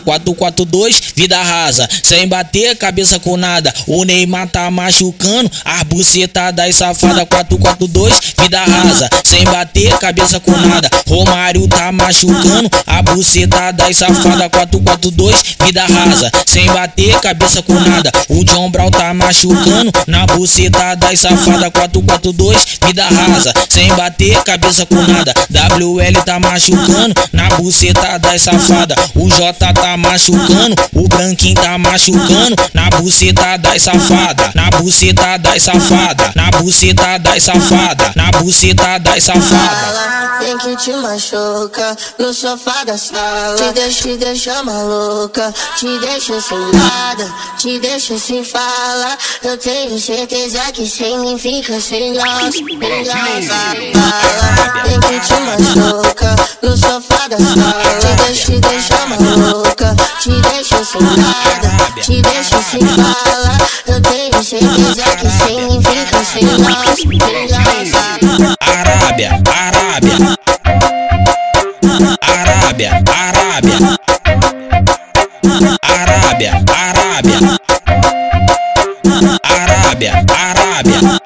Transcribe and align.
442, 0.00 1.12
vida 1.14 1.42
rasa, 1.42 1.88
sem 2.02 2.26
bater 2.28 2.76
cabeça 2.76 3.18
com 3.18 3.36
nada. 3.36 3.72
O 3.86 4.04
Neymar 4.04 4.48
tá 4.48 4.70
machucando, 4.70 5.50
as 5.64 5.82
bucetadas 5.84 6.76
safada 6.76 7.24
442, 7.26 8.34
vida 8.38 8.60
rasa, 8.64 9.08
sem 9.24 9.44
bater 9.44 9.96
cabeça 9.98 10.40
com 10.40 10.52
nada. 10.52 10.88
Romário 11.06 11.66
tá 11.68 11.92
machucando, 11.92 12.70
a 12.86 13.02
bucetada 13.02 13.92
safada 13.92 14.48
442, 14.48 15.56
vida 15.64 15.84
rasa, 15.84 16.30
sem 16.46 16.66
bater 16.66 17.18
cabeça 17.20 17.62
com 17.62 17.74
nada. 17.74 18.10
O 18.28 18.44
John 18.44 18.70
Brown 18.70 18.90
tá 18.90 19.12
machucando, 19.14 19.92
na 20.06 20.26
bucetada 20.26 21.14
safada 21.16 21.70
442, 21.70 22.78
vida 22.86 23.04
rasa, 23.04 23.52
sem 23.68 23.88
bater 23.94 24.42
cabeça 24.42 24.86
com 24.86 24.96
nada. 25.02 25.34
WL 25.50 26.22
tá 26.24 26.38
machucando, 26.38 27.14
na 27.32 27.48
bucetada 27.50 28.38
safada. 28.38 28.94
O 29.14 29.28
J 29.28 29.52
tá 29.82 29.96
machucando, 29.96 30.76
o 30.94 31.08
branquinho 31.08 31.56
tá 31.56 31.76
machucando, 31.76 32.54
na 32.72 32.88
buceta 32.90 33.56
das 33.58 33.82
safada, 33.82 34.52
na 34.54 34.70
buceta 34.70 35.36
das 35.38 35.64
safada, 35.64 36.32
na 36.36 36.50
buceta 36.52 37.18
das 37.18 37.42
safada, 37.42 38.12
na 38.14 38.30
buceta 38.30 38.98
das 39.00 39.24
safada. 39.24 40.38
Tem 40.38 40.56
que 40.58 40.76
te 40.76 40.92
machucar 40.92 41.96
no 42.18 42.32
sofá 42.32 42.84
da 42.84 42.96
sala. 42.96 43.56
Te 43.56 43.72
deixa, 43.72 44.02
te 44.02 44.16
deixa 44.16 44.62
maluca, 44.62 45.52
te 45.76 45.98
deixa 45.98 46.40
sem 46.40 46.58
nada, 46.58 47.34
te 47.58 47.78
deixa 47.80 48.18
sem 48.18 48.44
fala. 48.44 49.18
Eu 49.42 49.58
tenho 49.58 49.98
certeza 49.98 50.60
que 50.72 50.88
sem 50.88 51.18
mim 51.18 51.36
fica 51.36 51.80
sem 51.80 52.14
graça. 52.14 52.52
Tem 54.84 55.00
que 55.00 55.20
te 55.20 55.34
machucar 55.40 55.91
Arábia, 68.62 69.30
Arábia. 69.46 70.16
Arábia, 72.20 73.02
Arábia. 73.06 73.78
Arábia, 75.82 76.52
Arábia. 76.66 77.38
Arábia, 79.44 80.24
Arábia. 80.28 81.21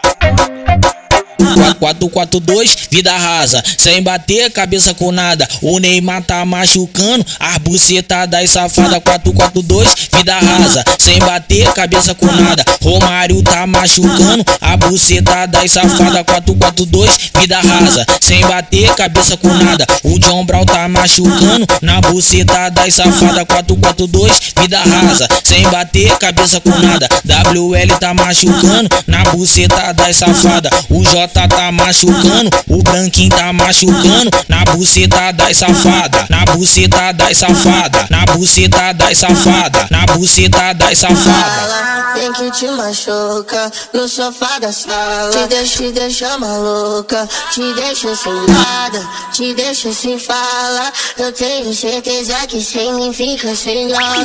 442, 1.77 2.77
vida 2.91 3.17
rasa, 3.17 3.63
sem 3.79 4.03
bater 4.03 4.51
cabeça 4.51 4.93
com 4.95 5.13
nada. 5.13 5.49
O 5.63 5.79
Neymar 5.79 6.23
tá 6.23 6.45
machucando, 6.45 7.25
as 7.39 7.59
bucetadas 7.59 8.51
safada 8.51 9.01
442, 9.01 10.09
vida 10.13 10.39
rasa, 10.39 10.85
sem 10.99 11.19
bater 11.21 11.73
cabeça 11.73 12.15
com 12.15 12.27
nada. 12.27 12.65
Romário 12.83 13.43
tá 13.43 13.67
machucando, 13.67 14.45
a 14.61 14.77
bucetada 14.77 15.67
safada 15.69 16.25
442, 16.25 17.31
vida 17.39 17.61
rasa, 17.61 18.07
sem 18.21 18.41
bater 18.47 18.95
cabeça 18.95 19.37
com 19.37 19.49
nada. 19.49 19.87
O 20.03 20.19
John 20.19 20.45
Brown 20.45 20.65
tá 20.65 20.89
machucando, 20.89 21.67
na 21.83 22.01
bucetada 22.01 22.91
safada 22.91 23.45
442, 23.45 24.55
vida 24.61 24.79
rasa, 24.79 25.29
sem 25.45 25.63
bater 25.69 26.17
cabeça 26.19 26.61
com 26.61 26.71
nada. 26.71 27.09
WL 27.25 27.99
tá 27.99 28.15
machucando, 28.15 28.89
na 29.07 29.25
bucetada 29.25 30.13
safada. 30.13 30.71
O 30.89 31.05
J 31.05 31.49
tá 31.49 31.66
machucando, 31.72 32.50
o 32.69 32.83
branquinho 32.83 33.31
tá 33.31 33.53
machucando, 33.53 34.31
na 34.48 34.64
buceta 34.64 35.33
das 35.33 35.59
safada, 35.59 36.27
na 36.28 36.45
buceta 36.45 37.12
das 37.12 37.39
safada, 37.39 38.06
na 38.11 38.25
buceta 38.27 38.92
das 38.92 39.19
safada, 39.19 39.87
na 39.91 40.06
buceta 40.06 40.72
das 40.75 40.98
safada. 40.98 41.97
Tem 42.14 42.33
que 42.33 42.50
te 42.50 42.67
machucar 42.69 43.70
no 43.92 44.09
sofá 44.09 44.59
da 44.59 44.72
sala. 44.72 45.31
Te 45.31 45.47
deixa, 45.48 45.78
te 45.78 45.92
deixa 45.92 46.39
maluca, 46.39 47.28
te 47.53 47.75
deixa 47.75 48.16
sem 48.16 48.32
nada, 48.32 49.09
te 49.32 49.55
deixa 49.55 49.93
sem 49.93 50.19
fala. 50.19 50.93
Eu 51.19 51.31
tenho 51.32 51.75
certeza 51.75 52.34
que 52.47 52.62
sem 52.62 52.94
mim 52.94 53.12
fica 53.12 53.55
sem 53.55 53.88
graça. 53.88 54.16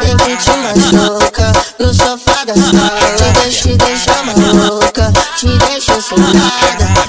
Tem 0.00 0.16
que 0.16 0.36
te 0.36 0.50
machucar 0.50 0.97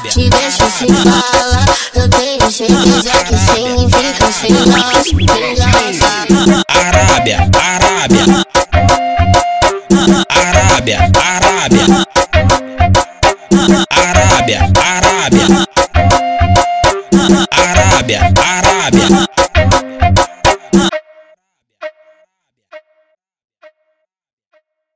Te 0.10 0.30
deixo 0.30 0.64
se 0.72 0.88
falar, 0.88 1.66
eu 1.94 2.10
tenho 2.10 2.52
certeza 2.52 3.12
que 3.26 3.38
sem 3.38 3.78
significa 3.78 4.32
sem 4.32 4.52
nós. 4.52 5.60
Arábia, 6.70 7.50
Arábia, 7.58 8.26
Arábia, 10.30 11.00
Arábia, 11.16 11.80
Arábia, 13.92 14.72
Arábia, 14.82 15.48
Arábia. 17.52 18.39